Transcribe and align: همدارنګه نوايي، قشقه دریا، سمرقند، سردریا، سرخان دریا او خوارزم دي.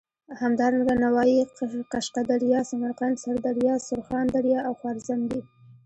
همدارنګه 0.41 0.93
نوايي، 1.03 1.39
قشقه 1.91 2.21
دریا، 2.31 2.59
سمرقند، 2.69 3.15
سردریا، 3.23 3.73
سرخان 3.87 4.25
دریا 4.35 4.59
او 4.67 4.73
خوارزم 4.79 5.21
دي. 5.31 5.41